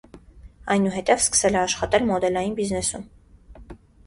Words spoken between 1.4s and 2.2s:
է աշխատել